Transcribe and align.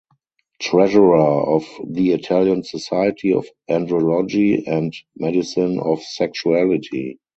Treasurer 0.59 1.43
of 1.45 1.63
the 1.87 2.13
Italian 2.13 2.63
Society 2.63 3.31
of 3.33 3.47
Andrology 3.69 4.63
and 4.65 4.91
Medicine 5.15 5.77
of 5.79 6.01
Sexuality. 6.01 7.19